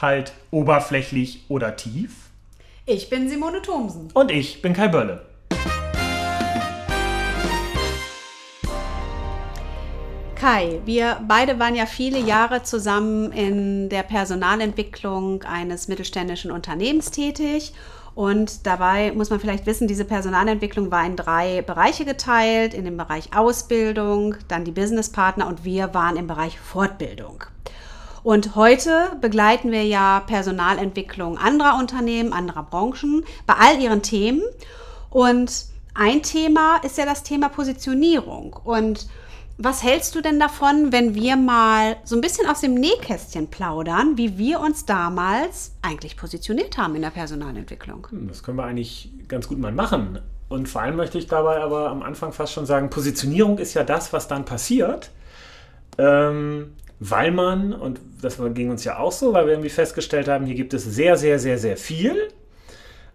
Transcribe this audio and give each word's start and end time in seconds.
Halt 0.00 0.32
oberflächlich 0.50 1.44
oder 1.48 1.76
tief? 1.76 2.30
Ich 2.86 3.10
bin 3.10 3.28
Simone 3.28 3.62
Thomsen. 3.62 4.08
Und 4.12 4.30
ich 4.30 4.60
bin 4.60 4.72
Kai 4.72 4.88
Bölle. 4.88 5.24
Kai, 10.36 10.80
wir 10.84 11.20
beide 11.26 11.58
waren 11.58 11.74
ja 11.74 11.86
viele 11.86 12.18
Jahre 12.18 12.62
zusammen 12.62 13.32
in 13.32 13.88
der 13.88 14.02
Personalentwicklung 14.02 15.42
eines 15.44 15.88
mittelständischen 15.88 16.50
Unternehmens 16.50 17.10
tätig 17.10 17.72
und 18.14 18.66
dabei 18.66 19.12
muss 19.12 19.30
man 19.30 19.40
vielleicht 19.40 19.66
wissen, 19.66 19.88
diese 19.88 20.04
Personalentwicklung 20.04 20.90
war 20.90 21.04
in 21.04 21.16
drei 21.16 21.62
Bereiche 21.62 22.04
geteilt. 22.04 22.72
In 22.72 22.84
dem 22.84 22.96
Bereich 22.96 23.36
Ausbildung, 23.36 24.36
dann 24.46 24.64
die 24.64 24.70
Businesspartner 24.70 25.46
und 25.48 25.64
wir 25.64 25.94
waren 25.94 26.16
im 26.16 26.28
Bereich 26.28 26.58
Fortbildung. 26.60 27.44
Und 28.24 28.56
heute 28.56 29.12
begleiten 29.20 29.70
wir 29.70 29.84
ja 29.84 30.20
Personalentwicklung 30.26 31.36
anderer 31.36 31.78
Unternehmen, 31.78 32.32
anderer 32.32 32.62
Branchen 32.62 33.22
bei 33.46 33.52
all 33.52 33.78
ihren 33.78 34.00
Themen. 34.00 34.42
Und 35.10 35.66
ein 35.92 36.22
Thema 36.22 36.78
ist 36.78 36.96
ja 36.96 37.04
das 37.04 37.22
Thema 37.22 37.50
Positionierung. 37.50 38.56
Und 38.64 39.08
was 39.58 39.82
hältst 39.82 40.14
du 40.14 40.22
denn 40.22 40.40
davon, 40.40 40.90
wenn 40.90 41.14
wir 41.14 41.36
mal 41.36 41.96
so 42.04 42.16
ein 42.16 42.22
bisschen 42.22 42.48
aus 42.48 42.62
dem 42.62 42.72
Nähkästchen 42.72 43.48
plaudern, 43.48 44.16
wie 44.16 44.38
wir 44.38 44.58
uns 44.58 44.86
damals 44.86 45.72
eigentlich 45.82 46.16
positioniert 46.16 46.78
haben 46.78 46.96
in 46.96 47.02
der 47.02 47.10
Personalentwicklung? 47.10 48.06
Hm, 48.08 48.26
das 48.26 48.42
können 48.42 48.56
wir 48.56 48.64
eigentlich 48.64 49.10
ganz 49.28 49.48
gut 49.48 49.58
mal 49.58 49.70
machen. 49.70 50.18
Und 50.48 50.70
vor 50.70 50.80
allem 50.80 50.96
möchte 50.96 51.18
ich 51.18 51.26
dabei 51.26 51.60
aber 51.60 51.90
am 51.90 52.02
Anfang 52.02 52.32
fast 52.32 52.54
schon 52.54 52.64
sagen, 52.64 52.88
Positionierung 52.88 53.58
ist 53.58 53.74
ja 53.74 53.84
das, 53.84 54.14
was 54.14 54.28
dann 54.28 54.46
passiert. 54.46 55.10
Ähm, 55.98 56.72
weil 57.10 57.32
man, 57.32 57.74
und 57.74 58.00
das 58.22 58.38
ging 58.54 58.70
uns 58.70 58.82
ja 58.84 58.98
auch 58.98 59.12
so, 59.12 59.34
weil 59.34 59.44
wir 59.44 59.52
irgendwie 59.52 59.68
festgestellt 59.68 60.26
haben, 60.26 60.46
hier 60.46 60.54
gibt 60.54 60.72
es 60.72 60.84
sehr, 60.84 61.18
sehr, 61.18 61.38
sehr, 61.38 61.58
sehr 61.58 61.76
viel. 61.76 62.16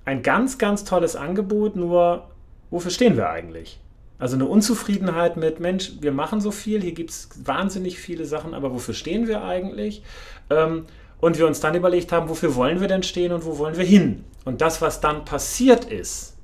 Ein 0.05 0.21
ganz, 0.21 0.59
ganz 0.59 0.83
tolles 0.83 1.15
Angebot, 1.15 1.75
nur 1.75 2.29
wofür 2.69 2.91
stehen 2.91 3.17
wir 3.17 3.31
eigentlich? 3.31 3.79
Also 4.19 4.35
eine 4.35 4.45
Unzufriedenheit 4.45 5.37
mit, 5.37 5.59
Mensch, 5.59 5.93
wir 6.01 6.11
machen 6.11 6.39
so 6.39 6.51
viel, 6.51 6.81
hier 6.81 6.91
gibt 6.91 7.09
es 7.09 7.29
wahnsinnig 7.43 7.97
viele 7.97 8.25
Sachen, 8.25 8.53
aber 8.53 8.71
wofür 8.71 8.93
stehen 8.93 9.27
wir 9.27 9.43
eigentlich? 9.43 10.03
Ähm, 10.51 10.85
und 11.19 11.39
wir 11.39 11.47
uns 11.47 11.59
dann 11.59 11.73
überlegt 11.73 12.11
haben, 12.11 12.29
wofür 12.29 12.53
wollen 12.53 12.81
wir 12.81 12.87
denn 12.87 13.01
stehen 13.01 13.31
und 13.31 13.43
wo 13.43 13.57
wollen 13.57 13.75
wir 13.75 13.85
hin? 13.85 14.23
Und 14.45 14.61
das, 14.61 14.83
was 14.83 15.01
dann 15.01 15.25
passiert 15.25 15.85
ist, 15.85 16.35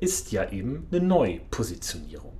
ist 0.00 0.32
ja 0.32 0.50
eben 0.50 0.86
eine 0.92 1.00
Neupositionierung. 1.00 2.39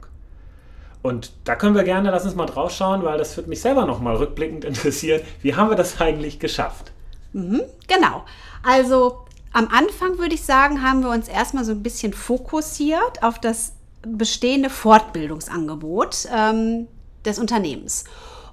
Und 1.03 1.33
da 1.45 1.57
können 1.57 1.75
wir 1.75 1.85
gerne, 1.85 2.11
lass 2.11 2.25
uns 2.25 2.35
mal 2.35 2.47
drauf 2.47 2.71
schauen, 2.73 3.03
weil 3.05 3.19
das 3.19 3.37
wird 3.37 3.47
mich 3.47 3.61
selber 3.61 3.87
nochmal 3.87 4.17
rückblickend 4.17 4.65
interessieren. 4.65 5.23
Wie 5.41 5.55
haben 5.55 5.71
wir 5.71 5.77
das 5.77 6.01
eigentlich 6.01 6.39
geschafft? 6.39 6.93
Mhm, 7.33 7.63
genau. 7.87 8.25
Also 8.63 9.25
am 9.53 9.69
Anfang 9.69 10.19
würde 10.19 10.35
ich 10.35 10.43
sagen, 10.43 10.83
haben 10.83 11.03
wir 11.03 11.11
uns 11.11 11.29
erstmal 11.29 11.65
so 11.65 11.73
ein 11.73 11.83
bisschen 11.83 12.13
fokussiert 12.13 13.23
auf 13.23 13.39
das 13.39 13.73
bestehende 14.03 14.71
Fortbildungsangebot 14.71 16.29
ähm, 16.35 16.87
des 17.25 17.39
Unternehmens. 17.39 18.05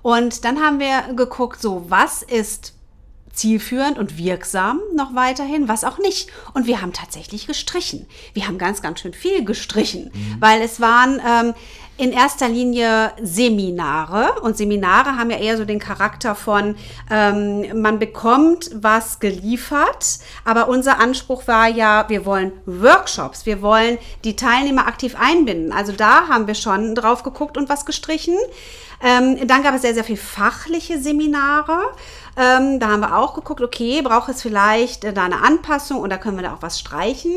Und 0.02 0.46
dann 0.46 0.62
haben 0.62 0.80
wir 0.80 1.14
geguckt, 1.16 1.62
so 1.62 1.86
was 1.90 2.22
ist 2.22 2.77
zielführend 3.38 3.98
und 3.98 4.18
wirksam 4.18 4.80
noch 4.96 5.14
weiterhin, 5.16 5.68
was 5.68 5.84
auch 5.84 6.00
nicht. 6.00 6.30
Und 6.54 6.68
wir 6.68 6.82
haben 6.82 6.94
tatsächlich 6.94 7.48
gestrichen. 7.48 8.08
Wir 8.34 8.48
haben 8.48 8.58
ganz, 8.58 8.82
ganz 8.82 9.00
schön 9.00 9.14
viel 9.14 9.46
gestrichen, 9.46 10.12
mhm. 10.14 10.38
weil 10.40 10.62
es 10.62 10.82
waren 10.82 11.22
ähm, 11.26 11.54
in 11.98 12.12
erster 12.12 12.48
Linie 12.48 13.12
Seminare 13.22 14.42
und 14.42 14.56
Seminare 14.56 15.18
haben 15.18 15.32
ja 15.32 15.38
eher 15.38 15.58
so 15.58 15.66
den 15.66 15.80
Charakter 15.80 16.36
von, 16.36 16.76
ähm, 17.10 17.82
man 17.82 17.98
bekommt 17.98 18.70
was 18.74 19.20
geliefert, 19.20 20.20
aber 20.46 20.68
unser 20.70 21.00
Anspruch 21.00 21.48
war 21.48 21.68
ja, 21.68 22.06
wir 22.08 22.26
wollen 22.26 22.52
Workshops, 22.66 23.46
wir 23.46 23.62
wollen 23.62 23.98
die 24.24 24.36
Teilnehmer 24.36 24.88
aktiv 24.88 25.16
einbinden. 25.20 25.72
Also 25.72 25.92
da 25.92 26.28
haben 26.28 26.46
wir 26.46 26.56
schon 26.56 26.94
drauf 26.94 27.24
geguckt 27.24 27.58
und 27.58 27.68
was 27.68 27.86
gestrichen. 27.86 28.38
Ähm, 29.02 29.48
dann 29.48 29.64
gab 29.64 29.76
es 29.76 29.84
sehr, 29.84 29.94
sehr 29.94 30.04
viel 30.04 30.18
fachliche 30.18 31.00
Seminare. 31.00 31.80
Ähm, 32.36 32.80
da 32.80 32.88
haben 32.90 33.02
wir 33.02 33.18
auch 33.18 33.34
geguckt, 33.34 33.62
okay, 33.62 34.02
braucht 34.02 34.30
es 34.30 34.42
vielleicht 34.42 35.04
äh, 35.04 35.14
da 35.14 35.26
eine 35.26 35.44
Anpassung 35.44 36.02
oder 36.02 36.18
können 36.18 36.38
wir 36.38 36.44
da 36.44 36.54
auch 36.54 36.62
was 36.62 36.80
streichen? 36.80 37.36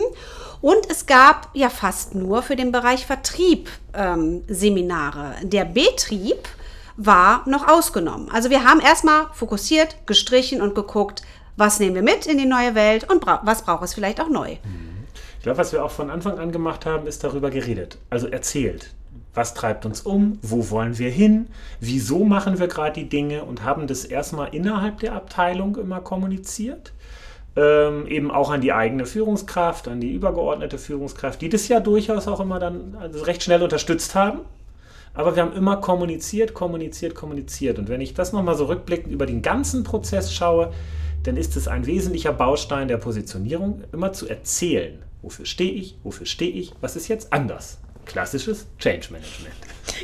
Und 0.60 0.90
es 0.90 1.06
gab 1.06 1.48
ja 1.54 1.70
fast 1.70 2.14
nur 2.14 2.42
für 2.42 2.56
den 2.56 2.72
Bereich 2.72 3.06
Vertrieb 3.06 3.70
ähm, 3.94 4.44
Seminare. 4.46 5.34
Der 5.42 5.64
Betrieb 5.64 6.48
war 6.96 7.48
noch 7.48 7.66
ausgenommen. 7.66 8.30
Also 8.30 8.50
wir 8.50 8.64
haben 8.64 8.80
erstmal 8.80 9.26
fokussiert, 9.32 9.96
gestrichen 10.06 10.60
und 10.60 10.74
geguckt, 10.74 11.22
was 11.56 11.80
nehmen 11.80 11.94
wir 11.94 12.02
mit 12.02 12.26
in 12.26 12.38
die 12.38 12.46
neue 12.46 12.74
Welt 12.74 13.10
und 13.10 13.20
bra 13.20 13.40
was 13.44 13.62
braucht 13.62 13.84
es 13.84 13.94
vielleicht 13.94 14.20
auch 14.20 14.28
neu. 14.28 14.56
Mhm. 14.64 14.90
Ich 15.38 15.44
glaube, 15.44 15.58
was 15.58 15.72
wir 15.72 15.82
auch 15.82 15.90
von 15.90 16.10
Anfang 16.10 16.38
an 16.38 16.52
gemacht 16.52 16.84
haben, 16.84 17.06
ist 17.06 17.24
darüber 17.24 17.50
geredet, 17.50 17.96
also 18.10 18.28
erzählt. 18.28 18.92
Was 19.34 19.54
treibt 19.54 19.86
uns 19.86 20.00
um? 20.00 20.38
Wo 20.42 20.70
wollen 20.70 20.98
wir 20.98 21.10
hin? 21.10 21.46
Wieso 21.80 22.24
machen 22.24 22.58
wir 22.58 22.66
gerade 22.66 23.00
die 23.00 23.08
Dinge? 23.08 23.44
Und 23.44 23.64
haben 23.64 23.86
das 23.86 24.04
erstmal 24.04 24.54
innerhalb 24.54 24.98
der 24.98 25.14
Abteilung 25.14 25.76
immer 25.76 26.00
kommuniziert 26.00 26.92
ähm, 27.56 28.06
eben 28.06 28.30
auch 28.30 28.50
an 28.50 28.60
die 28.60 28.72
eigene 28.72 29.06
Führungskraft, 29.06 29.88
an 29.88 30.00
die 30.00 30.12
übergeordnete 30.12 30.78
Führungskraft, 30.78 31.40
die 31.40 31.48
das 31.48 31.68
ja 31.68 31.80
durchaus 31.80 32.28
auch 32.28 32.40
immer 32.40 32.58
dann 32.58 32.96
also 33.00 33.22
recht 33.24 33.42
schnell 33.42 33.62
unterstützt 33.62 34.14
haben. 34.14 34.40
Aber 35.12 35.34
wir 35.34 35.42
haben 35.42 35.54
immer 35.54 35.78
kommuniziert, 35.78 36.54
kommuniziert, 36.54 37.16
kommuniziert. 37.16 37.80
Und 37.80 37.88
wenn 37.88 38.00
ich 38.00 38.14
das 38.14 38.32
nochmal 38.32 38.54
so 38.54 38.66
rückblickend 38.66 39.12
über 39.12 39.26
den 39.26 39.42
ganzen 39.42 39.82
Prozess 39.82 40.32
schaue, 40.32 40.72
dann 41.24 41.36
ist 41.36 41.56
es 41.56 41.66
ein 41.66 41.86
wesentlicher 41.86 42.32
Baustein 42.32 42.86
der 42.86 42.96
Positionierung, 42.96 43.82
immer 43.92 44.12
zu 44.12 44.28
erzählen, 44.28 45.02
wofür 45.20 45.44
stehe 45.44 45.72
ich, 45.72 45.98
wofür 46.04 46.26
stehe 46.26 46.52
ich, 46.52 46.72
was 46.80 46.94
ist 46.94 47.08
jetzt 47.08 47.32
anders. 47.32 47.78
Klassisches 48.10 48.66
Change 48.78 49.08
Management. 49.12 49.54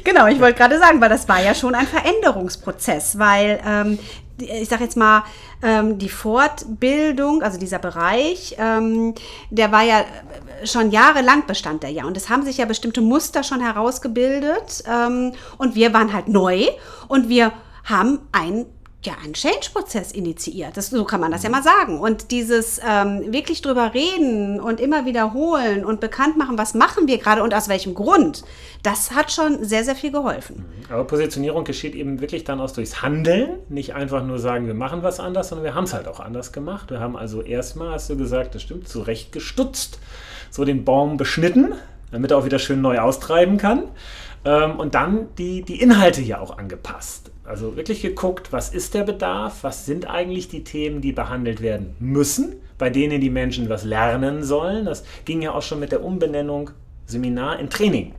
Genau, 0.04 0.26
ich 0.26 0.40
wollte 0.40 0.58
gerade 0.58 0.78
sagen, 0.78 1.00
weil 1.00 1.08
das 1.08 1.28
war 1.28 1.42
ja 1.42 1.54
schon 1.54 1.74
ein 1.74 1.86
Veränderungsprozess, 1.86 3.18
weil 3.18 3.60
ähm, 3.66 3.98
ich 4.38 4.68
sage 4.68 4.84
jetzt 4.84 4.96
mal, 4.96 5.24
ähm, 5.62 5.98
die 5.98 6.08
Fortbildung, 6.08 7.42
also 7.42 7.58
dieser 7.58 7.78
Bereich, 7.78 8.56
ähm, 8.58 9.14
der 9.50 9.72
war 9.72 9.82
ja 9.82 10.04
schon 10.64 10.90
jahrelang 10.90 11.46
bestand 11.46 11.82
der 11.82 11.90
ja. 11.90 12.04
Und 12.04 12.16
es 12.16 12.28
haben 12.28 12.44
sich 12.44 12.58
ja 12.58 12.66
bestimmte 12.66 13.00
Muster 13.00 13.42
schon 13.42 13.60
herausgebildet. 13.60 14.84
Ähm, 14.86 15.32
und 15.58 15.74
wir 15.74 15.92
waren 15.92 16.12
halt 16.12 16.28
neu 16.28 16.66
und 17.08 17.28
wir 17.28 17.52
haben 17.84 18.20
ein 18.32 18.66
ja 19.06 19.14
einen 19.22 19.32
Change-Prozess 19.32 20.12
initiiert. 20.12 20.76
Das, 20.76 20.90
so 20.90 21.04
kann 21.04 21.20
man 21.20 21.30
das 21.32 21.42
ja 21.42 21.50
mal 21.50 21.62
sagen. 21.62 22.00
Und 22.00 22.30
dieses 22.30 22.80
ähm, 22.86 23.32
wirklich 23.32 23.62
drüber 23.62 23.94
reden 23.94 24.60
und 24.60 24.80
immer 24.80 25.06
wiederholen 25.06 25.84
und 25.84 26.00
bekannt 26.00 26.36
machen, 26.36 26.58
was 26.58 26.74
machen 26.74 27.08
wir 27.08 27.18
gerade 27.18 27.42
und 27.42 27.54
aus 27.54 27.68
welchem 27.68 27.94
Grund, 27.94 28.44
das 28.82 29.12
hat 29.12 29.32
schon 29.32 29.64
sehr, 29.64 29.84
sehr 29.84 29.96
viel 29.96 30.12
geholfen. 30.12 30.56
Mhm. 30.56 30.92
Aber 30.92 31.04
Positionierung 31.04 31.64
geschieht 31.64 31.94
eben 31.94 32.20
wirklich 32.20 32.44
dann 32.44 32.60
aus 32.60 32.72
durchs 32.72 33.02
Handeln. 33.02 33.58
Nicht 33.68 33.94
einfach 33.94 34.24
nur 34.24 34.38
sagen, 34.38 34.66
wir 34.66 34.74
machen 34.74 35.02
was 35.02 35.20
anders, 35.20 35.48
sondern 35.48 35.64
wir 35.64 35.74
haben 35.74 35.84
es 35.84 35.94
halt 35.94 36.08
auch 36.08 36.20
anders 36.20 36.52
gemacht. 36.52 36.90
Wir 36.90 37.00
haben 37.00 37.16
also 37.16 37.42
erstmal, 37.42 37.92
hast 37.92 38.10
du 38.10 38.16
gesagt, 38.16 38.54
das 38.54 38.62
stimmt, 38.62 38.88
zurecht 38.88 39.32
gestutzt, 39.32 39.98
so 40.50 40.64
den 40.64 40.84
Baum 40.84 41.16
beschnitten, 41.16 41.74
damit 42.10 42.30
er 42.30 42.38
auch 42.38 42.44
wieder 42.44 42.58
schön 42.58 42.80
neu 42.80 42.98
austreiben 42.98 43.56
kann. 43.56 43.84
Ähm, 44.44 44.78
und 44.78 44.94
dann 44.94 45.28
die, 45.38 45.62
die 45.62 45.80
Inhalte 45.80 46.22
ja 46.22 46.40
auch 46.40 46.56
angepasst. 46.56 47.30
Also 47.46 47.76
wirklich 47.76 48.02
geguckt, 48.02 48.52
was 48.52 48.70
ist 48.70 48.94
der 48.94 49.04
Bedarf, 49.04 49.62
was 49.62 49.86
sind 49.86 50.08
eigentlich 50.10 50.48
die 50.48 50.64
Themen, 50.64 51.00
die 51.00 51.12
behandelt 51.12 51.62
werden 51.62 51.94
müssen, 52.00 52.56
bei 52.76 52.90
denen 52.90 53.20
die 53.20 53.30
Menschen 53.30 53.68
was 53.68 53.84
lernen 53.84 54.42
sollen. 54.42 54.84
Das 54.84 55.04
ging 55.24 55.42
ja 55.42 55.52
auch 55.52 55.62
schon 55.62 55.78
mit 55.78 55.92
der 55.92 56.02
Umbenennung 56.02 56.70
Seminar 57.06 57.60
in 57.60 57.70
Training. 57.70 58.14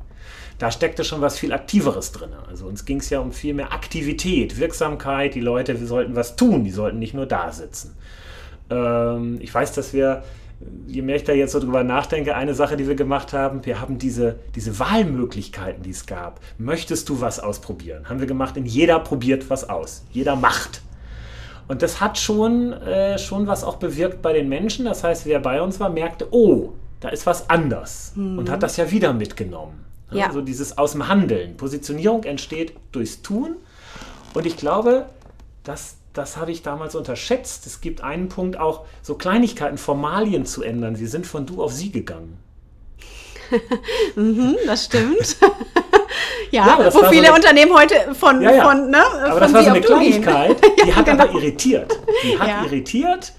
Da 0.60 0.72
steckte 0.72 1.04
schon 1.04 1.22
was 1.22 1.38
viel 1.38 1.54
Aktiveres 1.54 2.12
drin. 2.14 2.30
Also 2.48 2.66
uns 2.66 2.86
ging 2.86 3.00
es 3.00 3.10
ja 3.10 3.20
um 3.20 3.32
viel 3.32 3.54
mehr 3.54 3.74
Aktivität, 3.74 4.58
Wirksamkeit. 4.58 5.36
Die 5.36 5.42
Leute 5.42 5.78
sollten 5.86 6.16
was 6.16 6.36
tun, 6.36 6.64
die 6.64 6.72
sollten 6.72 6.98
nicht 6.98 7.14
nur 7.14 7.26
da 7.26 7.52
sitzen. 7.52 7.96
Ähm, 8.70 9.38
ich 9.42 9.54
weiß, 9.54 9.74
dass 9.74 9.94
wir 9.94 10.24
je 10.88 11.02
mehr 11.02 11.18
ich 11.18 11.24
da 11.24 11.34
jetzt 11.34 11.52
so 11.52 11.60
drüber 11.60 11.84
nachdenke, 11.84 12.36
eine 12.36 12.54
Sache, 12.54 12.78
die 12.78 12.88
wir 12.88 12.96
gemacht 12.96 13.34
haben, 13.34 13.66
wir 13.66 13.80
haben 13.80 13.98
diese, 13.98 14.40
diese 14.56 14.80
Wahlmöglichkeiten, 14.80 15.84
die 15.84 15.92
es 15.92 16.06
gab. 16.06 16.40
Möchtest 16.58 17.10
du 17.10 17.22
was 17.22 17.40
ausprobieren? 17.40 18.10
Haben 18.10 18.20
wir 18.20 18.28
gemacht, 18.28 18.58
in 18.58 18.66
jeder 18.66 19.00
probiert 19.00 19.50
was 19.50 19.70
aus. 19.70 20.04
Jeder 20.12 20.36
macht. 20.36 20.82
Und 21.68 21.82
das 21.82 22.00
hat 22.00 22.18
schon, 22.18 22.74
äh, 22.74 23.18
schon 23.20 23.48
was 23.48 23.64
auch 23.64 23.76
bewirkt 23.76 24.22
bei 24.22 24.34
den 24.34 24.50
Menschen. 24.50 24.86
Das 24.86 25.04
heißt, 25.04 25.26
wer 25.26 25.40
bei 25.40 25.62
uns 25.62 25.80
war, 25.80 25.90
merkte, 25.90 26.28
oh, 26.32 26.74
da 27.02 27.10
ist 27.10 27.26
was 27.26 27.50
anders 27.50 28.14
mhm. 28.16 28.40
und 28.40 28.50
hat 28.50 28.64
das 28.64 28.78
ja 28.78 28.90
wieder 28.90 29.14
mitgenommen. 29.14 29.86
Ja. 30.12 30.28
Also 30.28 30.42
dieses 30.42 30.78
aus 30.78 30.94
dem 30.94 31.08
Handeln. 31.08 31.58
Positionierung 31.58 32.24
entsteht 32.24 32.74
durchs 32.94 33.22
Tun. 33.22 33.58
Und 34.34 34.46
ich 34.46 34.56
glaube, 34.56 35.08
das, 35.64 35.98
das 36.18 36.38
habe 36.38 36.52
ich 36.52 36.64
damals 36.64 36.96
unterschätzt. 36.96 37.66
Es 37.68 37.82
gibt 37.82 38.02
einen 38.02 38.30
Punkt 38.30 38.60
auch, 38.60 38.86
so 39.02 39.16
Kleinigkeiten, 39.16 39.78
Formalien 39.78 40.46
zu 40.46 40.64
ändern. 40.64 40.96
Sie 40.96 41.08
sind 41.08 41.28
von 41.28 41.46
du 41.46 41.62
auf 41.62 41.72
sie 41.72 41.92
gegangen. 41.92 42.38
mhm, 44.16 44.58
das 44.66 44.86
stimmt. 44.86 45.38
ja, 46.52 46.80
ja 46.80 46.94
wo 46.94 47.04
viele 47.06 47.28
so 47.28 47.34
eine, 47.34 47.34
Unternehmen 47.34 47.74
heute 47.74 48.14
von, 48.14 48.42
ja, 48.42 48.52
ja. 48.52 48.64
von 48.68 48.90
ne, 48.90 48.98
Aber 48.98 49.32
von 49.32 49.40
das 49.40 49.54
war 49.54 49.64
so 49.64 49.70
eine 49.70 49.82
Kleinigkeit, 49.82 50.58
die 50.86 50.94
hat 50.94 51.06
genau. 51.06 51.24
aber 51.24 51.34
irritiert. 51.34 51.98
Die 52.24 52.38
hat 52.38 52.66
irritiert, 52.66 53.34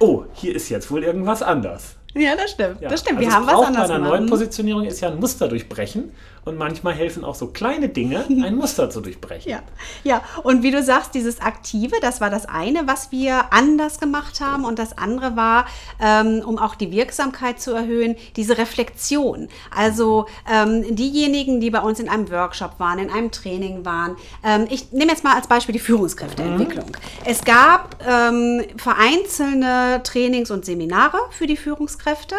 oh, 0.00 0.24
hier 0.34 0.54
ist 0.54 0.68
jetzt 0.68 0.90
wohl 0.90 1.04
irgendwas 1.04 1.42
anders. 1.42 1.96
Ja, 2.14 2.36
das 2.36 2.52
stimmt. 2.52 2.78
Das 2.80 3.00
stimmt. 3.00 3.20
Wir 3.20 3.26
also 3.26 3.38
haben 3.38 3.46
was 3.46 3.66
anderes 3.66 3.88
bei 3.88 3.94
einer 3.94 4.08
neuen 4.08 4.26
Positionierung 4.26 4.84
ist 4.84 5.00
ja 5.00 5.08
ein 5.08 5.18
Muster 5.18 5.48
durchbrechen. 5.48 6.12
Und 6.44 6.58
manchmal 6.58 6.94
helfen 6.94 7.24
auch 7.24 7.34
so 7.34 7.46
kleine 7.48 7.88
Dinge, 7.88 8.24
ein 8.28 8.56
Muster 8.56 8.90
zu 8.90 9.00
durchbrechen. 9.00 9.50
Ja, 9.50 9.62
ja. 10.02 10.22
Und 10.42 10.62
wie 10.62 10.70
du 10.70 10.82
sagst, 10.82 11.14
dieses 11.14 11.40
Aktive, 11.40 11.96
das 12.00 12.20
war 12.20 12.30
das 12.30 12.46
eine, 12.46 12.86
was 12.86 13.12
wir 13.12 13.52
anders 13.52 13.98
gemacht 13.98 14.40
haben. 14.40 14.64
Und 14.64 14.78
das 14.78 14.98
andere 14.98 15.36
war, 15.36 15.66
ähm, 16.00 16.42
um 16.44 16.58
auch 16.58 16.74
die 16.74 16.90
Wirksamkeit 16.90 17.60
zu 17.60 17.72
erhöhen, 17.72 18.16
diese 18.36 18.58
Reflexion. 18.58 19.48
Also 19.74 20.26
ähm, 20.50 20.94
diejenigen, 20.94 21.60
die 21.60 21.70
bei 21.70 21.80
uns 21.80 21.98
in 21.98 22.08
einem 22.08 22.30
Workshop 22.30 22.78
waren, 22.78 22.98
in 22.98 23.10
einem 23.10 23.30
Training 23.30 23.84
waren. 23.84 24.16
Ähm, 24.44 24.66
ich 24.70 24.92
nehme 24.92 25.12
jetzt 25.12 25.24
mal 25.24 25.34
als 25.34 25.46
Beispiel 25.46 25.72
die 25.72 25.78
Führungskräfteentwicklung. 25.78 26.86
Mhm. 26.86 27.24
Es 27.24 27.44
gab 27.44 27.96
ähm, 28.06 28.62
vereinzelte 28.76 30.02
Trainings 30.04 30.50
und 30.50 30.64
Seminare 30.64 31.18
für 31.30 31.46
die 31.46 31.56
Führungskräfte. 31.56 32.36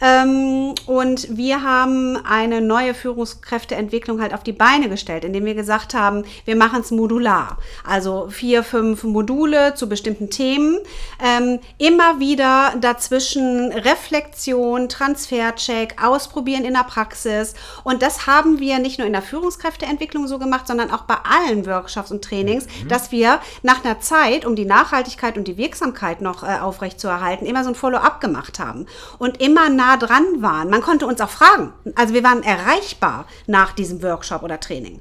Ähm, 0.00 0.74
und 0.86 1.36
wir 1.36 1.62
haben 1.62 2.16
eine 2.24 2.60
neue 2.60 2.94
Führungskräfteentwicklung 2.94 4.20
halt 4.20 4.32
auf 4.32 4.42
die 4.42 4.52
Beine 4.52 4.88
gestellt, 4.88 5.24
indem 5.24 5.44
wir 5.44 5.54
gesagt 5.54 5.94
haben, 5.94 6.24
wir 6.44 6.56
machen 6.56 6.80
es 6.80 6.90
modular. 6.90 7.58
Also 7.84 8.28
vier, 8.30 8.62
fünf 8.62 9.04
Module 9.04 9.74
zu 9.74 9.88
bestimmten 9.88 10.30
Themen. 10.30 10.78
Ähm, 11.22 11.60
immer 11.78 12.18
wieder 12.18 12.74
dazwischen 12.80 13.72
Reflexion, 13.72 14.88
Transfercheck, 14.88 15.96
Ausprobieren 16.02 16.64
in 16.64 16.74
der 16.74 16.84
Praxis. 16.84 17.54
Und 17.84 18.02
das 18.02 18.26
haben 18.26 18.58
wir 18.58 18.78
nicht 18.78 18.98
nur 18.98 19.06
in 19.06 19.12
der 19.12 19.22
Führungskräfteentwicklung 19.22 20.26
so 20.26 20.38
gemacht, 20.38 20.66
sondern 20.66 20.90
auch 20.90 21.02
bei 21.02 21.16
allen 21.24 21.66
Workshops 21.66 22.10
und 22.10 22.24
Trainings, 22.24 22.66
mhm. 22.66 22.88
dass 22.88 23.12
wir 23.12 23.40
nach 23.62 23.84
einer 23.84 24.00
Zeit, 24.00 24.46
um 24.46 24.56
die 24.56 24.64
Nachhaltigkeit 24.64 25.36
und 25.36 25.46
die 25.46 25.56
Wirksamkeit 25.56 26.20
noch 26.20 26.42
äh, 26.42 26.58
aufrechtzuerhalten, 26.60 27.46
immer 27.46 27.64
so 27.64 27.70
ein 27.70 27.74
Follow-up 27.74 28.20
gemacht 28.20 28.58
haben. 28.58 28.86
Und 29.18 29.40
immer 29.40 29.68
nach 29.68 29.89
nah 29.90 29.96
dran 29.96 30.42
waren. 30.42 30.70
Man 30.70 30.82
konnte 30.82 31.06
uns 31.06 31.20
auch 31.20 31.30
fragen. 31.30 31.72
Also 31.94 32.14
wir 32.14 32.22
waren 32.22 32.42
erreichbar 32.42 33.26
nach 33.46 33.72
diesem 33.72 34.02
Workshop 34.02 34.42
oder 34.42 34.60
Training. 34.60 35.00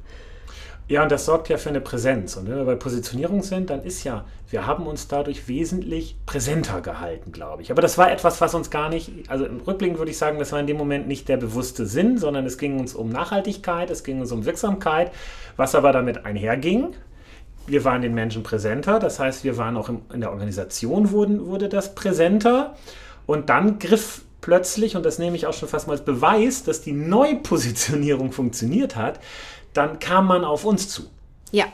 Ja, 0.87 1.03
und 1.03 1.11
das 1.11 1.25
sorgt 1.25 1.49
ja 1.49 1.57
für 1.57 1.69
eine 1.69 1.81
Präsenz. 1.81 2.35
Und 2.35 2.49
wenn 2.49 2.57
wir 2.57 2.65
bei 2.65 2.73
Positionierung 2.73 3.43
sind, 3.43 3.69
dann 3.69 3.83
ist 3.83 4.03
ja, 4.03 4.25
wir 4.49 4.65
haben 4.65 4.87
uns 4.87 5.07
dadurch 5.07 5.47
wesentlich 5.47 6.15
präsenter 6.25 6.81
gehalten, 6.81 7.31
glaube 7.31 7.61
ich. 7.61 7.69
Aber 7.69 7.83
das 7.83 7.99
war 7.99 8.11
etwas, 8.11 8.41
was 8.41 8.55
uns 8.55 8.71
gar 8.71 8.89
nicht, 8.89 9.29
also 9.29 9.45
im 9.45 9.59
Rückblick 9.59 9.99
würde 9.99 10.09
ich 10.09 10.17
sagen, 10.17 10.39
das 10.39 10.51
war 10.51 10.59
in 10.59 10.65
dem 10.65 10.77
Moment 10.77 11.07
nicht 11.07 11.29
der 11.29 11.37
bewusste 11.37 11.85
Sinn, 11.85 12.17
sondern 12.17 12.47
es 12.47 12.57
ging 12.57 12.79
uns 12.79 12.95
um 12.95 13.09
Nachhaltigkeit, 13.09 13.91
es 13.91 14.03
ging 14.03 14.19
uns 14.19 14.31
um 14.31 14.45
Wirksamkeit, 14.45 15.11
was 15.57 15.75
aber 15.75 15.91
damit 15.91 16.25
einherging. 16.25 16.95
Wir 17.67 17.83
waren 17.83 18.01
den 18.01 18.15
Menschen 18.15 18.41
präsenter, 18.41 18.97
das 18.97 19.19
heißt, 19.19 19.43
wir 19.43 19.57
waren 19.57 19.77
auch 19.77 19.89
in 20.11 20.21
der 20.21 20.31
Organisation, 20.31 21.11
wurden, 21.11 21.45
wurde 21.45 21.69
das 21.69 21.93
präsenter. 21.93 22.75
Und 23.27 23.51
dann 23.51 23.77
griff 23.77 24.23
plötzlich, 24.41 24.95
und 24.95 25.03
das 25.03 25.19
nehme 25.19 25.35
ich 25.35 25.45
auch 25.45 25.53
schon 25.53 25.69
fast 25.69 25.87
mal 25.87 25.93
als 25.93 26.05
Beweis, 26.05 26.63
dass 26.63 26.81
die 26.81 26.93
Neupositionierung 26.93 28.31
funktioniert 28.33 28.95
hat, 28.95 29.19
dann 29.73 29.99
kam 29.99 30.27
man 30.27 30.43
auf 30.43 30.65
uns 30.65 30.89
zu. 30.89 31.03
Ja, 31.51 31.65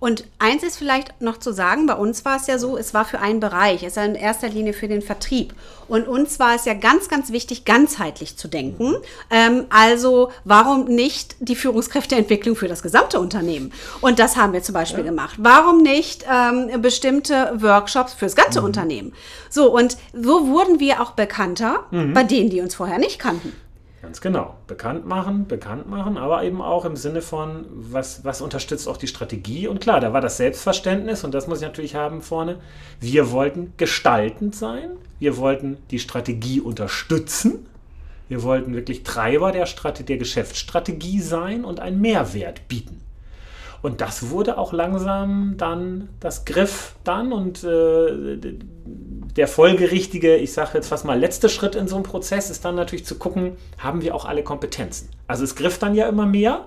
und 0.00 0.24
eins 0.38 0.62
ist 0.62 0.78
vielleicht 0.78 1.20
noch 1.20 1.36
zu 1.36 1.52
sagen, 1.52 1.84
bei 1.84 1.94
uns 1.94 2.24
war 2.24 2.36
es 2.36 2.46
ja 2.46 2.56
so, 2.56 2.78
es 2.78 2.94
war 2.94 3.04
für 3.04 3.20
einen 3.20 3.38
Bereich, 3.38 3.82
es 3.82 3.96
war 3.96 4.04
in 4.06 4.14
erster 4.14 4.48
Linie 4.48 4.72
für 4.72 4.88
den 4.88 5.02
Vertrieb. 5.02 5.54
Und 5.88 6.08
uns 6.08 6.38
war 6.38 6.54
es 6.54 6.64
ja 6.64 6.72
ganz, 6.72 7.08
ganz 7.10 7.32
wichtig, 7.32 7.66
ganzheitlich 7.66 8.38
zu 8.38 8.48
denken. 8.48 8.94
Ähm, 9.30 9.66
also 9.68 10.30
warum 10.44 10.86
nicht 10.86 11.36
die 11.40 11.54
Führungskräfteentwicklung 11.54 12.56
für 12.56 12.66
das 12.66 12.82
gesamte 12.82 13.20
Unternehmen? 13.20 13.72
Und 14.00 14.18
das 14.18 14.36
haben 14.36 14.54
wir 14.54 14.62
zum 14.62 14.72
Beispiel 14.72 15.04
ja. 15.04 15.10
gemacht. 15.10 15.34
Warum 15.36 15.82
nicht 15.82 16.24
ähm, 16.32 16.80
bestimmte 16.80 17.52
Workshops 17.56 18.14
fürs 18.14 18.34
ganze 18.34 18.60
mhm. 18.60 18.66
Unternehmen? 18.66 19.12
So, 19.50 19.70
und 19.70 19.98
so 20.14 20.48
wurden 20.48 20.80
wir 20.80 21.02
auch 21.02 21.10
bekannter 21.10 21.84
mhm. 21.90 22.14
bei 22.14 22.24
denen, 22.24 22.48
die 22.48 22.62
uns 22.62 22.74
vorher 22.74 22.98
nicht 22.98 23.18
kannten. 23.18 23.52
Ganz 24.02 24.22
genau. 24.22 24.56
Bekannt 24.66 25.06
machen, 25.06 25.46
bekannt 25.46 25.88
machen, 25.88 26.16
aber 26.16 26.42
eben 26.42 26.62
auch 26.62 26.86
im 26.86 26.96
Sinne 26.96 27.20
von, 27.20 27.66
was, 27.70 28.24
was 28.24 28.40
unterstützt 28.40 28.88
auch 28.88 28.96
die 28.96 29.08
Strategie. 29.08 29.68
Und 29.68 29.80
klar, 29.80 30.00
da 30.00 30.14
war 30.14 30.22
das 30.22 30.38
Selbstverständnis, 30.38 31.22
und 31.22 31.34
das 31.34 31.46
muss 31.46 31.58
ich 31.58 31.66
natürlich 31.66 31.94
haben 31.94 32.22
vorne. 32.22 32.60
Wir 32.98 33.30
wollten 33.30 33.74
gestaltend 33.76 34.54
sein, 34.54 34.92
wir 35.18 35.36
wollten 35.36 35.76
die 35.90 35.98
Strategie 35.98 36.60
unterstützen, 36.60 37.66
wir 38.28 38.42
wollten 38.42 38.74
wirklich 38.74 39.02
Treiber 39.02 39.52
der, 39.52 39.66
Strate 39.66 40.04
der 40.04 40.16
Geschäftsstrategie 40.16 41.20
sein 41.20 41.64
und 41.64 41.80
einen 41.80 42.00
Mehrwert 42.00 42.68
bieten. 42.68 43.02
Und 43.82 44.00
das 44.00 44.30
wurde 44.30 44.58
auch 44.58 44.72
langsam 44.72 45.54
dann 45.56 46.10
das 46.20 46.44
Griff 46.44 46.94
dann 47.02 47.32
und 47.32 47.64
äh, 47.64 48.58
der 49.36 49.48
folgerichtige, 49.48 50.36
ich 50.36 50.52
sage 50.52 50.72
jetzt 50.74 50.88
fast 50.88 51.04
mal 51.04 51.18
letzte 51.18 51.48
Schritt 51.48 51.74
in 51.74 51.88
so 51.88 51.96
einem 51.96 52.04
Prozess 52.04 52.50
ist 52.50 52.64
dann 52.64 52.74
natürlich 52.74 53.06
zu 53.06 53.16
gucken, 53.16 53.56
haben 53.78 54.02
wir 54.02 54.14
auch 54.14 54.26
alle 54.26 54.42
Kompetenzen. 54.42 55.08
Also 55.26 55.44
es 55.44 55.54
griff 55.54 55.78
dann 55.78 55.94
ja 55.94 56.08
immer 56.08 56.26
mehr. 56.26 56.66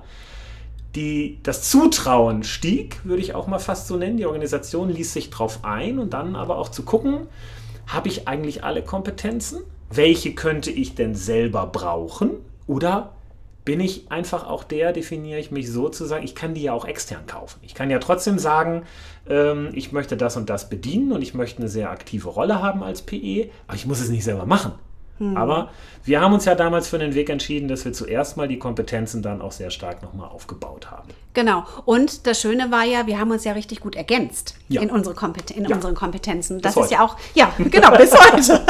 Die, 0.95 1.39
das 1.43 1.69
Zutrauen 1.69 2.43
stieg, 2.43 2.99
würde 3.03 3.21
ich 3.21 3.33
auch 3.33 3.47
mal 3.47 3.59
fast 3.59 3.87
so 3.87 3.97
nennen. 3.97 4.17
Die 4.17 4.25
Organisation 4.25 4.89
ließ 4.89 5.13
sich 5.13 5.29
drauf 5.29 5.59
ein 5.63 5.99
und 5.99 6.13
dann 6.13 6.35
aber 6.35 6.57
auch 6.57 6.69
zu 6.69 6.83
gucken, 6.83 7.27
habe 7.87 8.07
ich 8.07 8.27
eigentlich 8.27 8.63
alle 8.63 8.83
Kompetenzen? 8.83 9.59
Welche 9.89 10.33
könnte 10.33 10.71
ich 10.71 10.95
denn 10.95 11.15
selber 11.15 11.65
brauchen? 11.67 12.31
Oder 12.67 13.11
bin 13.65 13.79
ich 13.79 14.11
einfach 14.11 14.47
auch 14.47 14.63
der, 14.63 14.91
definiere 14.91 15.39
ich 15.39 15.51
mich 15.51 15.71
so 15.71 15.89
zu 15.89 16.05
sagen, 16.05 16.25
ich 16.25 16.35
kann 16.35 16.53
die 16.53 16.63
ja 16.63 16.73
auch 16.73 16.85
extern 16.85 17.25
kaufen. 17.27 17.59
Ich 17.61 17.73
kann 17.73 17.89
ja 17.89 17.99
trotzdem 17.99 18.37
sagen, 18.37 18.83
ähm, 19.27 19.69
ich 19.73 19.91
möchte 19.91 20.17
das 20.17 20.35
und 20.35 20.49
das 20.49 20.69
bedienen 20.69 21.11
und 21.11 21.21
ich 21.21 21.33
möchte 21.33 21.59
eine 21.59 21.69
sehr 21.69 21.89
aktive 21.89 22.29
Rolle 22.29 22.61
haben 22.61 22.83
als 22.83 23.01
PE, 23.01 23.49
aber 23.67 23.75
ich 23.75 23.85
muss 23.85 24.01
es 24.01 24.09
nicht 24.09 24.23
selber 24.23 24.45
machen. 24.45 24.73
Hm. 25.19 25.37
Aber 25.37 25.69
wir 26.03 26.19
haben 26.19 26.33
uns 26.33 26.45
ja 26.45 26.55
damals 26.55 26.87
für 26.87 26.97
den 26.97 27.13
Weg 27.13 27.29
entschieden, 27.29 27.67
dass 27.67 27.85
wir 27.85 27.93
zuerst 27.93 28.35
mal 28.35 28.47
die 28.47 28.59
Kompetenzen 28.59 29.21
dann 29.21 29.41
auch 29.41 29.51
sehr 29.51 29.69
stark 29.69 30.01
nochmal 30.01 30.29
aufgebaut 30.29 30.91
haben. 30.91 31.09
Genau. 31.33 31.63
Und 31.85 32.27
das 32.27 32.39
Schöne 32.39 32.71
war 32.71 32.83
ja, 32.83 33.07
wir 33.07 33.19
haben 33.19 33.31
uns 33.31 33.43
ja 33.43 33.53
richtig 33.53 33.79
gut 33.79 33.95
ergänzt 33.95 34.55
ja. 34.67 34.81
in, 34.81 34.91
unsere 34.91 35.15
Kompeten 35.15 35.57
in 35.57 35.65
ja. 35.65 35.75
unseren 35.75 35.95
Kompetenzen. 35.95 36.61
Das 36.61 36.75
bis 36.75 36.85
ist 36.85 36.91
heute. 36.91 36.93
ja 36.93 37.05
auch, 37.05 37.17
ja, 37.33 37.51
genau, 37.57 37.91
bis 37.97 38.13
heute. 38.31 38.61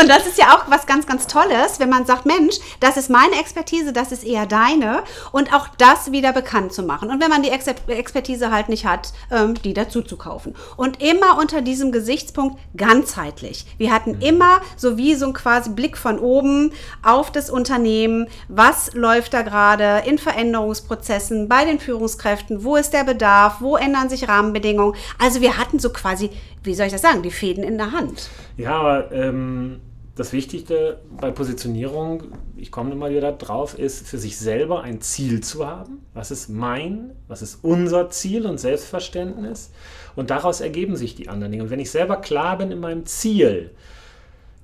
Und 0.00 0.08
das 0.08 0.26
ist 0.26 0.38
ja 0.38 0.54
auch 0.54 0.70
was 0.70 0.86
ganz, 0.86 1.06
ganz 1.06 1.26
Tolles, 1.26 1.78
wenn 1.78 1.90
man 1.90 2.06
sagt, 2.06 2.24
Mensch, 2.24 2.56
das 2.80 2.96
ist 2.96 3.10
meine 3.10 3.38
Expertise, 3.38 3.92
das 3.92 4.12
ist 4.12 4.24
eher 4.24 4.46
deine. 4.46 5.02
Und 5.32 5.52
auch 5.52 5.68
das 5.76 6.12
wieder 6.12 6.32
bekannt 6.32 6.72
zu 6.72 6.82
machen. 6.82 7.10
Und 7.10 7.20
wenn 7.22 7.30
man 7.30 7.42
die 7.42 7.50
Ex 7.50 7.66
Expertise 7.88 8.50
halt 8.50 8.68
nicht 8.68 8.86
hat, 8.86 9.12
ähm, 9.30 9.54
die 9.62 9.74
dazu 9.74 10.02
zu 10.02 10.16
kaufen. 10.16 10.54
Und 10.76 11.02
immer 11.02 11.38
unter 11.38 11.60
diesem 11.60 11.92
Gesichtspunkt 11.92 12.58
ganzheitlich. 12.76 13.66
Wir 13.76 13.92
hatten 13.92 14.16
mhm. 14.16 14.22
immer 14.22 14.60
so 14.76 14.96
wie 14.96 15.14
so 15.14 15.26
ein 15.26 15.32
quasi 15.34 15.69
Blick 15.74 15.96
von 15.96 16.18
oben 16.18 16.72
auf 17.02 17.32
das 17.32 17.50
Unternehmen. 17.50 18.26
Was 18.48 18.94
läuft 18.94 19.34
da 19.34 19.42
gerade 19.42 20.08
in 20.08 20.18
Veränderungsprozessen 20.18 21.48
bei 21.48 21.64
den 21.64 21.78
Führungskräften? 21.78 22.64
Wo 22.64 22.76
ist 22.76 22.92
der 22.92 23.04
Bedarf? 23.04 23.60
Wo 23.60 23.76
ändern 23.76 24.08
sich 24.08 24.28
Rahmenbedingungen? 24.28 24.94
Also 25.18 25.40
wir 25.40 25.58
hatten 25.58 25.78
so 25.78 25.90
quasi, 25.90 26.30
wie 26.62 26.74
soll 26.74 26.86
ich 26.86 26.92
das 26.92 27.02
sagen, 27.02 27.22
die 27.22 27.30
Fäden 27.30 27.64
in 27.64 27.78
der 27.78 27.92
Hand. 27.92 28.30
Ja, 28.56 28.78
aber 28.78 29.12
ähm, 29.12 29.80
das 30.20 30.34
Wichtigste 30.34 31.00
bei 31.18 31.30
Positionierung, 31.30 32.24
ich 32.56 32.70
komme 32.70 32.92
immer 32.92 33.08
wieder 33.08 33.32
drauf, 33.32 33.78
ist 33.78 34.06
für 34.06 34.18
sich 34.18 34.36
selber 34.36 34.82
ein 34.82 35.00
Ziel 35.00 35.40
zu 35.40 35.66
haben. 35.66 36.04
Was 36.12 36.30
ist 36.30 36.50
mein, 36.50 37.12
was 37.26 37.40
ist 37.40 37.60
unser 37.62 38.10
Ziel 38.10 38.44
und 38.44 38.60
Selbstverständnis? 38.60 39.70
Und 40.16 40.28
daraus 40.28 40.60
ergeben 40.60 40.96
sich 40.96 41.14
die 41.14 41.28
anderen 41.28 41.52
Dinge. 41.52 41.64
Und 41.64 41.70
wenn 41.70 41.80
ich 41.80 41.90
selber 41.90 42.16
klar 42.16 42.58
bin 42.58 42.70
in 42.70 42.80
meinem 42.80 43.06
Ziel, 43.06 43.70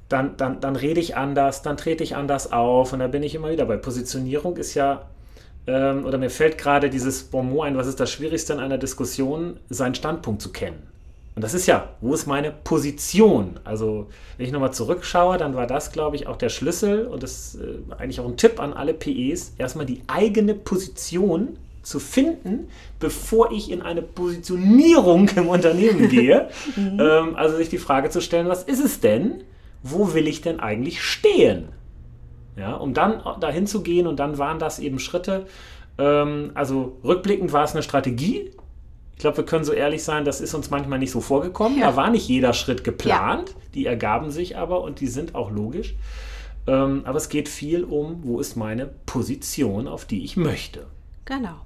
dann, 0.08 0.36
dann, 0.36 0.60
dann 0.60 0.76
rede 0.76 1.00
ich 1.00 1.16
anders, 1.16 1.62
dann 1.62 1.76
trete 1.76 2.04
ich 2.04 2.16
anders 2.16 2.52
auf 2.52 2.92
und 2.92 3.00
da 3.00 3.08
bin 3.08 3.22
ich 3.22 3.34
immer 3.34 3.50
wieder 3.50 3.66
bei 3.66 3.76
Positionierung 3.76 4.56
ist 4.56 4.74
ja 4.74 5.06
ähm, 5.66 6.04
oder 6.04 6.18
mir 6.18 6.30
fällt 6.30 6.58
gerade 6.58 6.90
dieses 6.90 7.24
Bonmot 7.24 7.66
ein, 7.66 7.76
was 7.76 7.86
ist 7.86 7.98
das 7.98 8.10
Schwierigste 8.10 8.52
in 8.52 8.60
einer 8.60 8.78
Diskussion, 8.78 9.58
seinen 9.68 9.94
Standpunkt 9.94 10.40
zu 10.40 10.52
kennen. 10.52 10.82
Und 11.34 11.42
das 11.42 11.52
ist 11.52 11.66
ja, 11.66 11.90
wo 12.00 12.14
ist 12.14 12.26
meine 12.26 12.50
Position? 12.50 13.60
Also, 13.64 14.06
wenn 14.38 14.46
ich 14.46 14.52
nochmal 14.52 14.72
zurückschaue, 14.72 15.36
dann 15.36 15.54
war 15.54 15.66
das, 15.66 15.92
glaube 15.92 16.16
ich, 16.16 16.26
auch 16.26 16.36
der 16.36 16.48
Schlüssel 16.48 17.06
und 17.06 17.22
das 17.22 17.54
ist 17.54 17.60
äh, 17.60 17.94
eigentlich 17.98 18.20
auch 18.20 18.26
ein 18.26 18.38
Tipp 18.38 18.58
an 18.58 18.72
alle 18.72 18.94
PEs, 18.94 19.52
erstmal 19.58 19.84
die 19.84 20.00
eigene 20.06 20.54
Position 20.54 21.58
zu 21.82 22.00
finden, 22.00 22.68
bevor 23.00 23.52
ich 23.52 23.70
in 23.70 23.82
eine 23.82 24.02
Positionierung 24.02 25.28
im 25.36 25.48
Unternehmen 25.48 26.08
gehe. 26.08 26.48
ähm, 26.76 27.36
also 27.36 27.56
sich 27.56 27.68
die 27.68 27.78
Frage 27.78 28.08
zu 28.08 28.20
stellen, 28.20 28.48
was 28.48 28.62
ist 28.62 28.82
es 28.82 29.00
denn? 29.00 29.42
Wo 29.90 30.14
will 30.14 30.26
ich 30.26 30.40
denn 30.40 30.60
eigentlich 30.60 31.02
stehen? 31.02 31.68
Ja, 32.56 32.74
um 32.74 32.94
dann 32.94 33.22
dahin 33.40 33.66
zu 33.66 33.82
gehen 33.82 34.06
und 34.06 34.18
dann 34.18 34.38
waren 34.38 34.58
das 34.58 34.78
eben 34.78 34.98
Schritte. 34.98 35.46
Ähm, 35.98 36.52
also 36.54 36.98
rückblickend 37.04 37.52
war 37.52 37.64
es 37.64 37.72
eine 37.72 37.82
Strategie. 37.82 38.50
Ich 39.12 39.20
glaube, 39.20 39.38
wir 39.38 39.44
können 39.44 39.64
so 39.64 39.72
ehrlich 39.72 40.04
sein, 40.04 40.24
das 40.24 40.40
ist 40.40 40.54
uns 40.54 40.70
manchmal 40.70 40.98
nicht 40.98 41.10
so 41.10 41.20
vorgekommen. 41.20 41.78
Ja. 41.78 41.90
Da 41.90 41.96
war 41.96 42.10
nicht 42.10 42.28
jeder 42.28 42.52
Schritt 42.52 42.84
geplant. 42.84 43.50
Ja. 43.50 43.56
Die 43.74 43.86
ergaben 43.86 44.30
sich 44.30 44.56
aber 44.56 44.82
und 44.82 45.00
die 45.00 45.06
sind 45.06 45.34
auch 45.34 45.50
logisch. 45.50 45.94
Ähm, 46.66 47.02
aber 47.04 47.18
es 47.18 47.28
geht 47.28 47.48
viel 47.48 47.84
um, 47.84 48.20
wo 48.22 48.40
ist 48.40 48.56
meine 48.56 48.86
Position, 49.06 49.86
auf 49.86 50.04
die 50.04 50.24
ich 50.24 50.36
möchte. 50.36 50.86
Genau. 51.24 51.65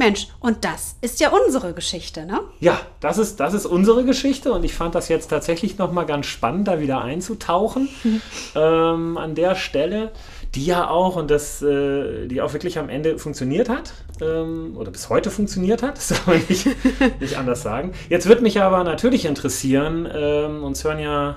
Mensch, 0.00 0.28
und 0.40 0.64
das 0.64 0.96
ist 1.02 1.20
ja 1.20 1.30
unsere 1.30 1.74
Geschichte, 1.74 2.24
ne? 2.24 2.40
Ja, 2.58 2.80
das 3.00 3.18
ist, 3.18 3.38
das 3.38 3.52
ist 3.52 3.66
unsere 3.66 4.02
Geschichte 4.04 4.50
und 4.52 4.64
ich 4.64 4.74
fand 4.74 4.94
das 4.94 5.08
jetzt 5.08 5.28
tatsächlich 5.28 5.76
nochmal 5.76 6.06
ganz 6.06 6.26
spannend, 6.26 6.66
da 6.68 6.80
wieder 6.80 7.02
einzutauchen 7.02 7.88
ähm, 8.56 9.18
an 9.18 9.34
der 9.34 9.54
Stelle, 9.54 10.10
die 10.54 10.64
ja 10.64 10.88
auch 10.88 11.16
und 11.16 11.30
das, 11.30 11.60
äh, 11.62 12.26
die 12.26 12.40
auch 12.40 12.54
wirklich 12.54 12.78
am 12.78 12.88
Ende 12.88 13.18
funktioniert 13.18 13.68
hat 13.68 13.92
ähm, 14.22 14.74
oder 14.76 14.90
bis 14.90 15.10
heute 15.10 15.30
funktioniert 15.30 15.82
hat, 15.82 15.96
das 15.98 16.08
soll 16.08 16.18
man 16.26 16.40
nicht, 16.48 16.66
nicht 17.20 17.36
anders 17.36 17.62
sagen. 17.62 17.92
Jetzt 18.08 18.26
wird 18.26 18.40
mich 18.40 18.60
aber 18.60 18.82
natürlich 18.84 19.26
interessieren, 19.26 20.08
ähm, 20.12 20.64
uns 20.64 20.82
hören 20.82 20.98
ja 20.98 21.36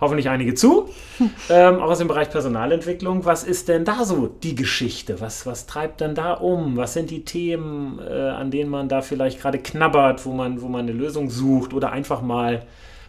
hoffentlich 0.00 0.28
einige 0.28 0.54
zu, 0.54 0.88
ähm, 1.50 1.76
auch 1.76 1.90
aus 1.90 1.98
dem 1.98 2.08
Bereich 2.08 2.30
Personalentwicklung. 2.30 3.24
Was 3.24 3.44
ist 3.44 3.68
denn 3.68 3.84
da 3.84 4.04
so 4.04 4.26
die 4.26 4.54
Geschichte? 4.54 5.20
Was, 5.20 5.46
was 5.46 5.66
treibt 5.66 6.00
denn 6.00 6.14
da 6.14 6.34
um? 6.34 6.76
Was 6.76 6.94
sind 6.94 7.10
die 7.10 7.24
Themen, 7.24 7.98
äh, 7.98 8.12
an 8.12 8.50
denen 8.50 8.70
man 8.70 8.88
da 8.88 9.02
vielleicht 9.02 9.40
gerade 9.40 9.58
knabbert, 9.58 10.24
wo 10.24 10.32
man, 10.32 10.62
wo 10.62 10.68
man 10.68 10.82
eine 10.82 10.92
Lösung 10.92 11.30
sucht 11.30 11.74
oder 11.74 11.92
einfach 11.92 12.22
mal, 12.22 12.62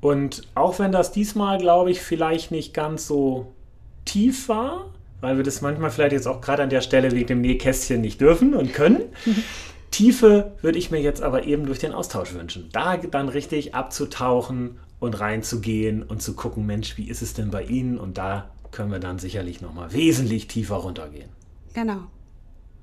Und 0.00 0.42
auch 0.54 0.78
wenn 0.78 0.92
das 0.92 1.12
diesmal, 1.12 1.58
glaube 1.58 1.90
ich, 1.90 2.00
vielleicht 2.00 2.50
nicht 2.50 2.72
ganz 2.72 3.06
so 3.06 3.52
tief 4.04 4.48
war, 4.48 4.86
weil 5.20 5.36
wir 5.36 5.44
das 5.44 5.60
manchmal 5.60 5.90
vielleicht 5.90 6.12
jetzt 6.12 6.26
auch 6.26 6.40
gerade 6.40 6.62
an 6.62 6.70
der 6.70 6.80
Stelle 6.80 7.12
wegen 7.12 7.26
dem 7.26 7.40
Nähkästchen 7.42 8.00
nicht 8.00 8.20
dürfen 8.20 8.54
und 8.54 8.72
können. 8.72 9.02
Tiefe 9.90 10.52
würde 10.62 10.78
ich 10.78 10.90
mir 10.90 11.00
jetzt 11.00 11.22
aber 11.22 11.44
eben 11.44 11.66
durch 11.66 11.80
den 11.80 11.92
Austausch 11.92 12.32
wünschen. 12.32 12.70
Da 12.72 12.96
dann 12.96 13.28
richtig 13.28 13.74
abzutauchen 13.74 14.78
und 15.00 15.20
reinzugehen 15.20 16.02
und 16.02 16.22
zu 16.22 16.34
gucken, 16.34 16.64
Mensch, 16.64 16.96
wie 16.96 17.08
ist 17.08 17.22
es 17.22 17.34
denn 17.34 17.50
bei 17.50 17.64
Ihnen? 17.64 17.98
Und 17.98 18.16
da 18.16 18.48
können 18.70 18.92
wir 18.92 19.00
dann 19.00 19.18
sicherlich 19.18 19.60
nochmal 19.60 19.92
wesentlich 19.92 20.46
tiefer 20.46 20.76
runtergehen. 20.76 21.28
Genau. 21.74 22.02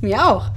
Mir 0.00 0.24
auch. 0.24 0.50